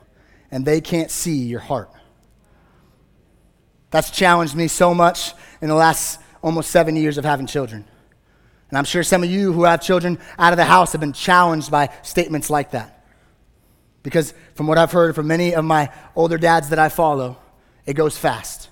[0.52, 1.90] and they can't see your heart.
[3.92, 7.86] That's challenged me so much in the last almost seven years of having children.
[8.70, 11.14] And I'm sure some of you who have children out of the house have been
[11.14, 13.06] challenged by statements like that.
[14.02, 17.38] Because from what I've heard from many of my older dads that I follow,
[17.86, 18.70] it goes fast.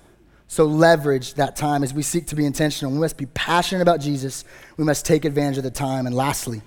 [0.48, 2.92] So leverage that time as we seek to be intentional.
[2.92, 4.44] We must be passionate about Jesus.
[4.76, 6.06] We must take advantage of the time.
[6.06, 6.60] And lastly,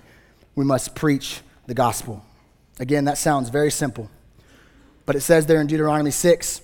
[0.54, 2.24] we must preach the gospel.
[2.78, 4.10] Again, that sounds very simple.
[5.06, 6.60] But it says there in Deuteronomy 6,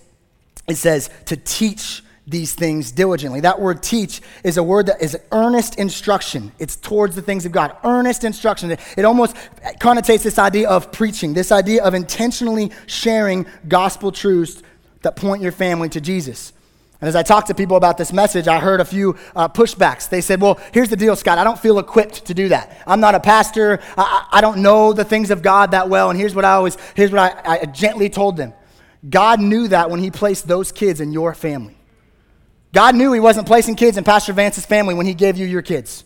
[0.68, 3.40] it says to teach these things diligently.
[3.40, 6.52] That word teach is a word that is earnest instruction.
[6.58, 7.76] It's towards the things of God.
[7.82, 8.70] Earnest instruction.
[8.70, 9.34] It almost
[9.80, 14.62] connotates this idea of preaching, this idea of intentionally sharing gospel truths
[15.02, 16.52] that point your family to Jesus.
[17.02, 20.08] And as I talked to people about this message, I heard a few uh, pushbacks.
[20.08, 21.36] They said, Well, here's the deal, Scott.
[21.36, 22.80] I don't feel equipped to do that.
[22.86, 23.80] I'm not a pastor.
[23.98, 26.10] I, I don't know the things of God that well.
[26.10, 28.54] And here's what I always, here's what I, I gently told them
[29.10, 31.76] God knew that when He placed those kids in your family.
[32.72, 35.62] God knew He wasn't placing kids in Pastor Vance's family when He gave you your
[35.62, 36.04] kids.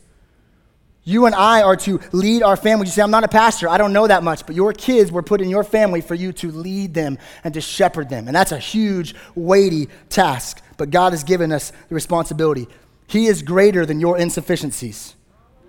[1.06, 2.86] You and I are to lead our family.
[2.86, 3.68] You say, I'm not a pastor.
[3.68, 4.44] I don't know that much.
[4.44, 7.62] But your kids were put in your family for you to lead them and to
[7.62, 8.26] shepherd them.
[8.26, 12.68] And that's a huge, weighty task but God has given us the responsibility.
[13.08, 15.14] He is greater than your insufficiencies.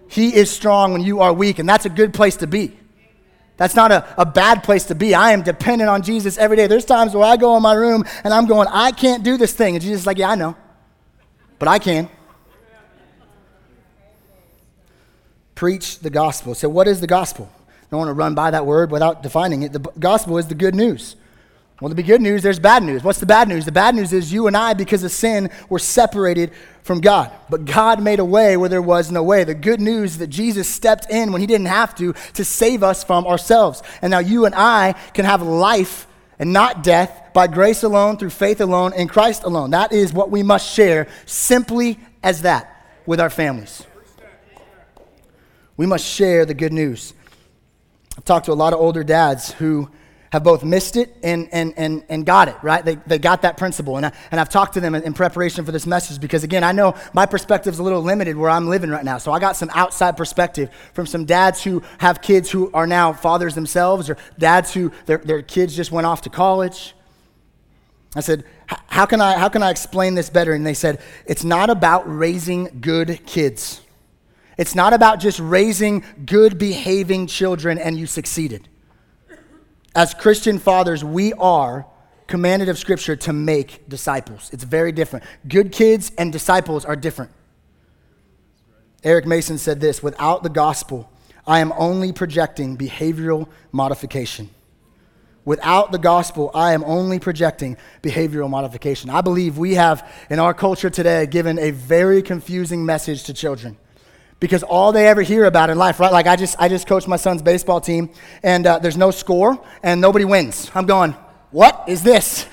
[0.08, 2.78] He is strong when you are weak, and that's a good place to be.
[3.58, 5.16] That's not a, a bad place to be.
[5.16, 6.68] I am dependent on Jesus every day.
[6.68, 9.52] There's times where I go in my room and I'm going, I can't do this
[9.52, 9.76] thing.
[9.76, 10.56] And Jesus is like, Yeah, I know,
[11.58, 12.08] but I can.
[15.58, 16.54] Preach the gospel.
[16.54, 17.50] So, what is the gospel?
[17.68, 19.74] I don't want to run by that word without defining it.
[19.74, 21.16] The gospel is the good news.
[21.82, 23.04] Well, the good news, there's bad news.
[23.04, 23.66] What's the bad news?
[23.66, 26.52] The bad news is you and I, because of sin, were separated
[26.84, 27.32] from God.
[27.50, 29.46] But God made a way where there was no way.
[29.46, 33.04] The good news that Jesus stepped in when he didn't have to to save us
[33.04, 33.82] from ourselves.
[34.04, 36.06] And now you and I can have life
[36.38, 39.72] and not death by grace alone, through faith alone, in Christ alone.
[39.72, 43.87] That is what we must share simply as that with our families.
[45.78, 47.14] We must share the good news.
[48.18, 49.90] I've talked to a lot of older dads who
[50.32, 52.84] have both missed it and, and, and, and got it, right?
[52.84, 53.96] They, they got that principle.
[53.96, 56.74] And, I, and I've talked to them in, preparation for this message because, again, I
[56.74, 59.20] know my perspective is a little limited where I'm living right now.
[59.20, 63.14] So I got some outside perspective from some dads who have kids who are now
[63.14, 66.94] fathers themselves or dads who their, their kids just went off to college.
[68.16, 68.44] I said,
[68.88, 70.54] how can I, how can I explain this better?
[70.54, 73.82] And they said, it's not about raising good kids.
[74.58, 78.68] It's not about just raising good behaving children and you succeeded
[79.98, 81.88] as Christian fathers, we are
[82.28, 84.52] commanded of Scripture to make disciples.
[84.54, 85.26] It's very different.
[85.48, 87.32] Good kids and disciples are different.
[89.04, 91.12] Eric Mason said this without the gospel,
[91.48, 94.52] I am only projecting behavioral modification.
[95.46, 99.10] Without the gospel, I am only projecting behavioral modification.
[99.10, 103.78] I believe we have, in our culture today, given a very confusing message to children
[104.40, 106.12] because all they ever hear about in life, right?
[106.12, 108.10] Like I just, I just coached my son's baseball team,
[108.44, 110.72] and uh, there's no score, and nobody wins.
[110.76, 111.14] I'm going,
[111.52, 112.46] what is this?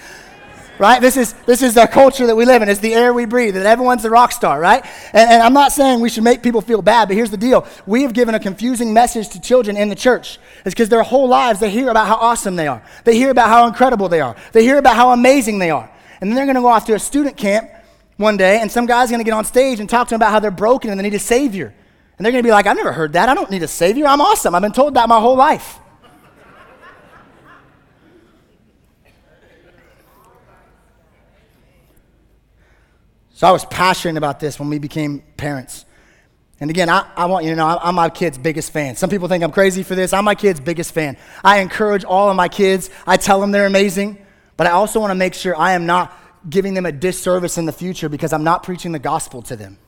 [0.76, 1.00] Right?
[1.00, 2.68] This is this is the culture that we live in.
[2.68, 3.54] It's the air we breathe.
[3.54, 4.84] That everyone's the rock star, right?
[5.12, 7.64] And, and I'm not saying we should make people feel bad, but here's the deal:
[7.86, 10.40] we have given a confusing message to children in the church.
[10.64, 12.82] It's because their whole lives they hear about how awesome they are.
[13.04, 14.34] They hear about how incredible they are.
[14.50, 15.88] They hear about how amazing they are,
[16.20, 17.70] and then they're going to go off to a student camp
[18.16, 20.30] one day, and some guy's going to get on stage and talk to them about
[20.30, 21.74] how they're broken and they need a Savior.
[22.16, 23.28] And they're going to be like, I've never heard that.
[23.28, 24.06] I don't need a Savior.
[24.06, 24.54] I'm awesome.
[24.54, 25.78] I've been told that my whole life.
[33.36, 35.84] So I was passionate about this when we became parents.
[36.60, 38.94] And again, I, I, want you to know I'm my kid's biggest fan.
[38.94, 40.12] Some people think I'm crazy for this.
[40.12, 41.16] I'm my kid's biggest fan.
[41.42, 42.90] I encourage all of my kids.
[43.08, 44.24] I tell them they're amazing,
[44.56, 46.16] but I also want to make sure I am not
[46.48, 49.78] giving them a disservice in the future because I'm not preaching the gospel to them.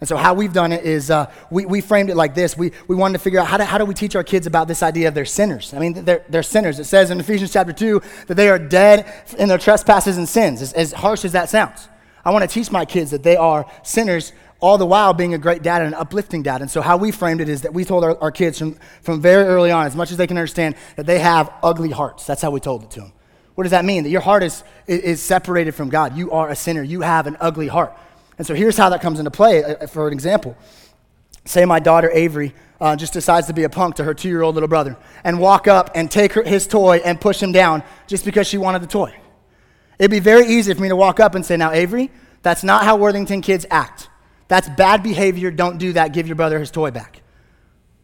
[0.00, 2.58] And so, how we've done it is uh, we, we framed it like this.
[2.58, 4.68] We, we wanted to figure out how do, how do we teach our kids about
[4.68, 5.72] this idea of they're sinners?
[5.72, 6.78] I mean, they're, they're sinners.
[6.78, 10.60] It says in Ephesians chapter 2 that they are dead in their trespasses and sins,
[10.60, 11.88] as, as harsh as that sounds.
[12.22, 15.38] I want to teach my kids that they are sinners all the while being a
[15.38, 16.60] great dad and an uplifting dad.
[16.60, 19.22] And so, how we framed it is that we told our, our kids from, from
[19.22, 22.26] very early on, as much as they can understand, that they have ugly hearts.
[22.26, 23.12] That's how we told it to them.
[23.54, 24.02] What does that mean?
[24.02, 26.16] That your heart is, is separated from God.
[26.16, 26.82] You are a sinner.
[26.82, 27.96] You have an ugly heart.
[28.36, 30.56] And so here's how that comes into play uh, uh, for an example.
[31.44, 34.42] Say my daughter Avery uh, just decides to be a punk to her two year
[34.42, 37.82] old little brother and walk up and take her, his toy and push him down
[38.06, 39.14] just because she wanted the toy.
[39.98, 42.10] It'd be very easy for me to walk up and say, Now, Avery,
[42.42, 44.08] that's not how Worthington kids act.
[44.48, 45.50] That's bad behavior.
[45.50, 46.12] Don't do that.
[46.12, 47.22] Give your brother his toy back.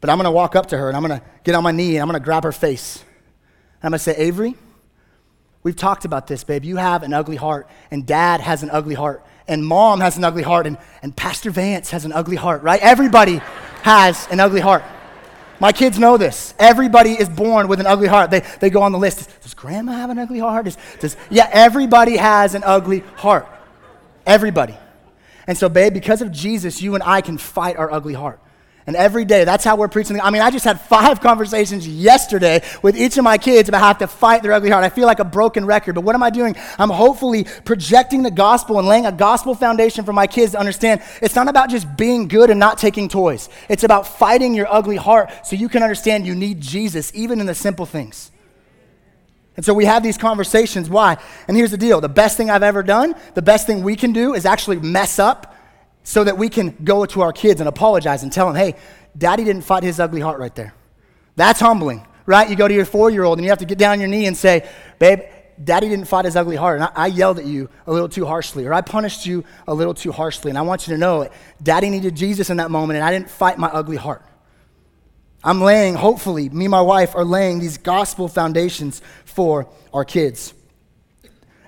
[0.00, 1.72] But I'm going to walk up to her and I'm going to get on my
[1.72, 3.04] knee and I'm going to grab her face.
[3.82, 4.54] I'm going to say, Avery,
[5.62, 6.64] we've talked about this, babe.
[6.64, 10.24] You have an ugly heart, and dad has an ugly heart, and mom has an
[10.24, 12.80] ugly heart, and, and Pastor Vance has an ugly heart, right?
[12.80, 13.40] Everybody
[13.82, 14.82] has an ugly heart.
[15.60, 16.54] My kids know this.
[16.58, 18.30] Everybody is born with an ugly heart.
[18.30, 19.28] They, they go on the list.
[19.42, 20.64] Does grandma have an ugly heart?
[20.64, 23.46] Does, does, yeah, everybody has an ugly heart.
[24.24, 24.74] Everybody.
[25.46, 28.40] And so, babe, because of Jesus, you and I can fight our ugly heart.
[28.86, 30.20] And every day, that's how we're preaching.
[30.20, 33.92] I mean, I just had five conversations yesterday with each of my kids about how
[33.92, 34.84] to fight their ugly heart.
[34.84, 36.56] I feel like a broken record, but what am I doing?
[36.78, 41.02] I'm hopefully projecting the gospel and laying a gospel foundation for my kids to understand
[41.20, 43.48] it's not about just being good and not taking toys.
[43.68, 47.46] It's about fighting your ugly heart so you can understand you need Jesus, even in
[47.46, 48.30] the simple things.
[49.56, 50.88] And so we have these conversations.
[50.88, 51.18] Why?
[51.46, 54.12] And here's the deal the best thing I've ever done, the best thing we can
[54.12, 55.49] do is actually mess up
[56.02, 58.76] so that we can go to our kids and apologize and tell them, hey,
[59.16, 60.74] daddy didn't fight his ugly heart right there.
[61.36, 62.48] That's humbling, right?
[62.48, 64.08] You go to your four year old and you have to get down on your
[64.08, 65.20] knee and say, babe,
[65.62, 66.80] daddy didn't fight his ugly heart.
[66.80, 69.74] And I, I, yelled at you a little too harshly, or I punished you a
[69.74, 70.50] little too harshly.
[70.50, 71.32] And I want you to know it.
[71.62, 74.24] Daddy needed Jesus in that moment, and I didn't fight my ugly heart.
[75.42, 80.52] I'm laying, hopefully, me and my wife are laying these gospel foundations for our kids.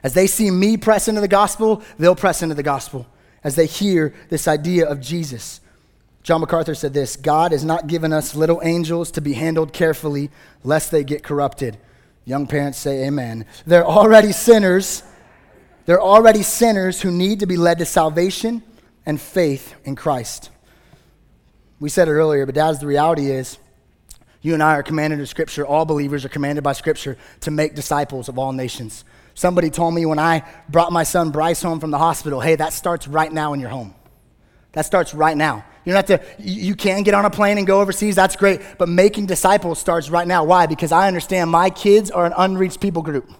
[0.02, 3.06] As they see me press into the gospel, they'll press into the gospel
[3.44, 5.60] as they hear this idea of Jesus.
[6.22, 10.30] John MacArthur said this God has not given us little angels to be handled carefully
[10.62, 11.78] lest they get corrupted.
[12.24, 13.46] Young parents say amen.
[13.66, 15.02] They're already sinners.
[15.86, 18.62] They're already sinners who need to be led to salvation
[19.04, 20.50] and faith in Christ.
[21.80, 23.58] We said it earlier, but Dad, the reality is
[24.40, 27.74] you and I are commanded in Scripture, all believers are commanded by Scripture to make
[27.74, 29.04] disciples of all nations.
[29.34, 32.72] Somebody told me when I brought my son Bryce home from the hospital, hey, that
[32.72, 33.94] starts right now in your home.
[34.72, 35.64] That starts right now.
[35.84, 38.60] You don't have to, you can get on a plane and go overseas, that's great,
[38.78, 40.44] but making disciples starts right now.
[40.44, 40.66] Why?
[40.66, 43.30] Because I understand my kids are an unreached people group.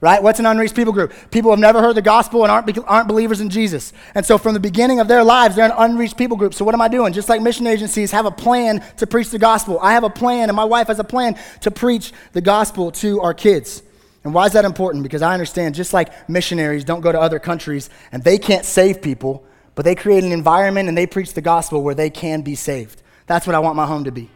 [0.00, 0.22] Right?
[0.22, 1.14] What's an unreached people group?
[1.30, 3.94] People have never heard the gospel and aren't, aren't believers in Jesus.
[4.14, 6.52] And so from the beginning of their lives, they're an unreached people group.
[6.52, 7.14] So what am I doing?
[7.14, 9.78] Just like mission agencies have a plan to preach the gospel.
[9.80, 13.22] I have a plan, and my wife has a plan to preach the gospel to
[13.22, 13.82] our kids.
[14.24, 15.02] And why is that important?
[15.02, 19.02] Because I understand just like missionaries don't go to other countries and they can't save
[19.02, 22.54] people, but they create an environment and they preach the gospel where they can be
[22.54, 23.02] saved.
[23.26, 24.30] That's what I want my home to be.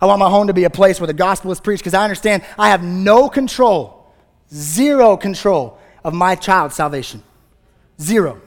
[0.00, 2.04] I want my home to be a place where the gospel is preached because I
[2.04, 4.12] understand I have no control,
[4.52, 7.22] zero control of my child's salvation.
[8.00, 8.40] Zero.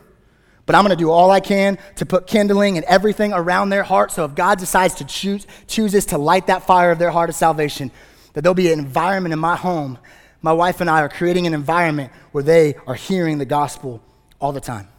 [0.65, 3.83] But I'm going to do all I can to put kindling and everything around their
[3.83, 4.11] heart.
[4.11, 7.35] So if God decides to choose, chooses to light that fire of their heart of
[7.35, 7.91] salvation,
[8.33, 9.99] that there'll be an environment in my home
[10.43, 14.03] my wife and I are creating an environment where they are hearing the gospel
[14.39, 14.89] all the time.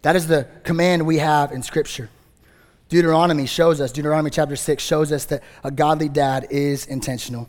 [0.00, 2.08] That is the command we have in Scripture.
[2.88, 7.48] Deuteronomy shows us, Deuteronomy chapter 6 shows us that a godly dad is intentional.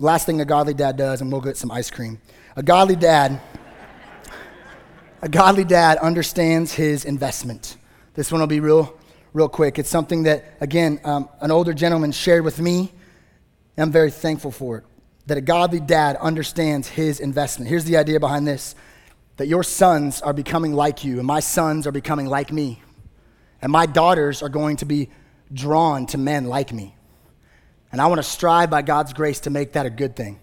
[0.00, 2.20] Last thing a godly dad does, and we'll get some ice cream.
[2.56, 3.40] A godly dad,
[5.22, 7.76] a godly dad understands his investment.
[8.14, 8.98] This one will be real,
[9.32, 9.78] real quick.
[9.78, 12.92] It's something that, again, um, an older gentleman shared with me.
[13.76, 14.84] And I'm very thankful for it
[15.32, 17.66] that a godly dad understands his investment.
[17.66, 18.74] Here's the idea behind this
[19.38, 22.82] that your sons are becoming like you, and my sons are becoming like me,
[23.62, 25.08] and my daughters are going to be
[25.50, 26.94] drawn to men like me.
[27.92, 30.38] And I want to strive by God's grace to make that a good thing.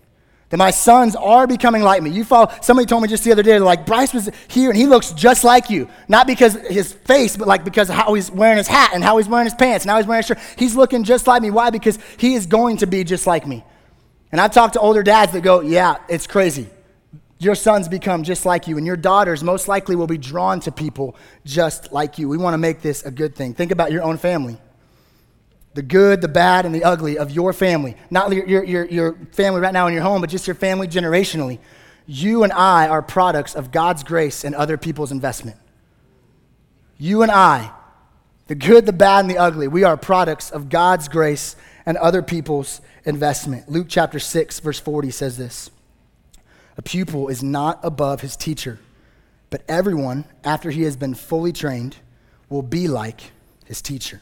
[0.50, 2.10] That my sons are becoming like me.
[2.10, 4.88] You follow, somebody told me just the other day, like, Bryce was here and he
[4.88, 5.88] looks just like you.
[6.08, 9.28] Not because his face, but like because how he's wearing his hat and how he's
[9.28, 10.40] wearing his pants and how he's wearing his shirt.
[10.58, 11.52] He's looking just like me.
[11.52, 11.70] Why?
[11.70, 13.64] Because he is going to be just like me.
[14.32, 16.68] And I've talked to older dads that go, yeah, it's crazy.
[17.40, 20.72] Your sons become just like you, and your daughters most likely will be drawn to
[20.72, 21.16] people
[21.46, 22.28] just like you.
[22.28, 23.54] We want to make this a good thing.
[23.54, 24.58] Think about your own family
[25.76, 27.96] the good, the bad, and the ugly of your family.
[28.10, 30.88] Not your, your, your, your family right now in your home, but just your family
[30.88, 31.60] generationally.
[32.06, 35.58] You and I are products of God's grace and other people's investment.
[36.98, 37.72] You and I,
[38.48, 42.22] the good, the bad, and the ugly, we are products of God's grace and other
[42.24, 43.70] people's investment.
[43.70, 45.70] Luke chapter 6, verse 40 says this
[46.78, 48.80] A pupil is not above his teacher,
[49.50, 51.98] but everyone, after he has been fully trained,
[52.48, 53.32] will be like
[53.66, 54.22] his teacher.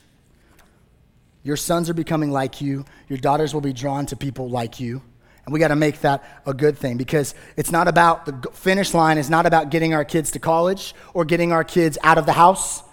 [1.43, 5.01] Your sons are becoming like you, your daughters will be drawn to people like you.
[5.45, 8.93] And we got to make that a good thing because it's not about the finish
[8.93, 12.25] line it's not about getting our kids to college or getting our kids out of
[12.25, 12.83] the house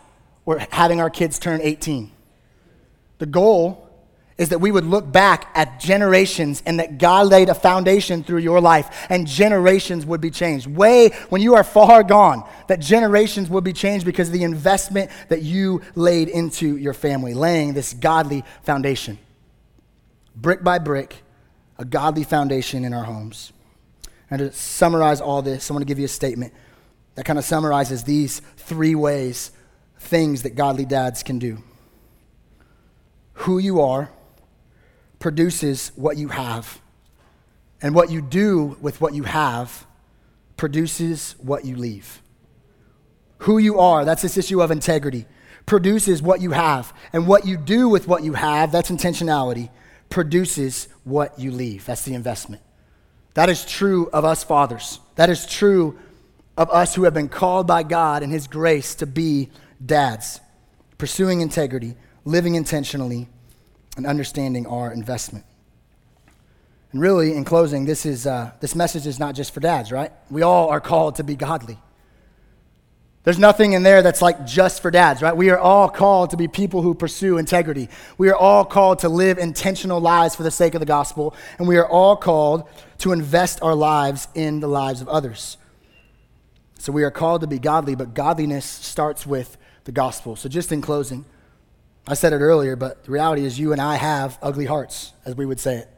[0.47, 2.13] or having our kids turn 18.
[3.19, 3.85] The goal
[4.37, 8.39] is that we would look back at generations and that God laid a foundation through
[8.39, 10.67] your life and generations would be changed.
[10.67, 15.11] Way when you are far gone, that generations would be changed because of the investment
[15.29, 19.19] that you laid into your family, laying this godly foundation.
[20.35, 21.23] Brick by brick,
[21.79, 23.53] a godly foundation in our homes.
[24.31, 26.53] And to summarize all this, I want to give you a statement
[27.15, 29.53] that kind of summarizes these three ways,
[30.01, 31.63] things that godly dads can do.
[33.35, 34.11] Who you are
[35.25, 36.83] produces what you have,
[37.81, 39.87] and what you do with what you have
[40.59, 42.21] produces what you leave.
[43.39, 45.25] Who you are, that's this issue of integrity,
[45.65, 49.71] produces what you have, and what you do with what you have, that's intentionality,
[50.11, 51.87] produces what you leave.
[51.87, 52.61] That's the investment.
[53.33, 55.01] That is true of us fathers.
[55.15, 55.99] That is true
[56.59, 59.49] of us who have been called by God and His grace to be
[59.85, 60.41] dads,
[60.99, 61.97] pursuing integrity,
[62.27, 63.31] living intentionally,
[63.97, 65.45] and understanding our investment.
[66.93, 70.13] And really, in closing, this, is, uh, this message is not just for dads, right?
[70.31, 71.79] We all are called to be godly.
[73.25, 75.35] There's nothing in there that's like just for dads, right?
[75.35, 77.89] We are all called to be people who pursue integrity.
[78.19, 81.67] We are all called to live intentional lives for the sake of the gospel, and
[81.67, 82.69] we are all called
[82.99, 85.57] to invest our lives in the lives of others.
[86.79, 90.37] So we are called to be godly, but godliness starts with the gospel.
[90.37, 91.25] So just in closing,
[92.07, 95.35] I said it earlier, but the reality is you and I have ugly hearts, as
[95.35, 95.89] we would say it.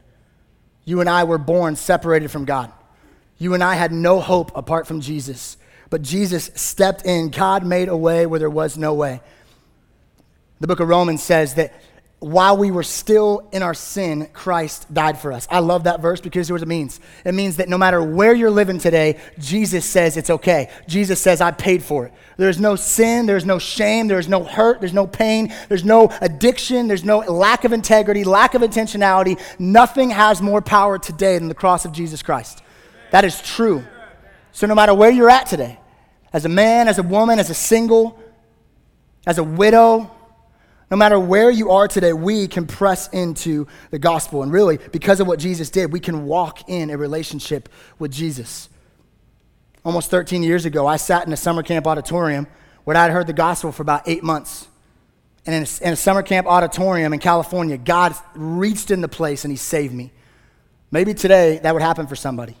[0.85, 2.71] You and I were born separated from God.
[3.37, 5.57] You and I had no hope apart from Jesus.
[5.89, 7.29] But Jesus stepped in.
[7.29, 9.21] God made a way where there was no way.
[10.59, 11.73] The book of Romans says that
[12.19, 15.47] while we were still in our sin, Christ died for us.
[15.51, 16.99] I love that verse because here's what it means.
[17.23, 20.71] It means that no matter where you're living today, Jesus says it's okay.
[20.87, 22.13] Jesus says, I paid for it.
[22.37, 26.87] There's no sin, there's no shame, there's no hurt, there's no pain, there's no addiction,
[26.87, 29.39] there's no lack of integrity, lack of intentionality.
[29.59, 32.63] Nothing has more power today than the cross of Jesus Christ.
[33.11, 33.85] That is true.
[34.53, 35.79] So no matter where you're at today,
[36.33, 38.19] as a man, as a woman, as a single,
[39.27, 40.11] as a widow,
[40.89, 44.43] no matter where you are today, we can press into the gospel.
[44.43, 47.67] And really, because of what Jesus did, we can walk in a relationship
[47.99, 48.69] with Jesus.
[49.83, 52.47] Almost 13 years ago, I sat in a summer camp auditorium
[52.85, 54.67] where I'd heard the gospel for about eight months.
[55.45, 59.43] And in a, in a summer camp auditorium in California, God reached in the place
[59.43, 60.13] and He saved me.
[60.89, 62.55] Maybe today that would happen for somebody.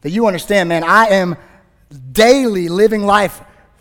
[0.00, 1.36] That you understand, man, I am
[2.10, 3.40] daily living life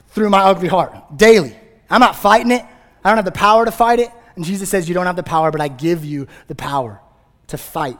[0.09, 1.17] through my ugly heart.
[1.17, 1.55] Daily.
[1.89, 2.65] I'm not fighting it.
[3.03, 4.11] I don't have the power to fight it.
[4.35, 7.01] And Jesus says, You don't have the power, but I give you the power
[7.47, 7.97] to fight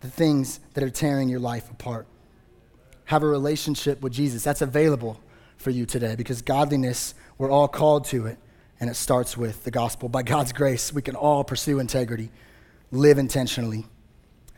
[0.00, 2.06] the things that are tearing your life apart.
[3.06, 4.44] Have a relationship with Jesus.
[4.44, 5.20] That's available
[5.56, 8.38] for you today because godliness, we're all called to it,
[8.80, 10.08] and it starts with the gospel.
[10.08, 12.30] By God's grace, we can all pursue integrity,
[12.90, 13.86] live intentionally,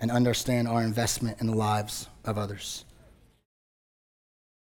[0.00, 2.84] and understand our investment in the lives of others.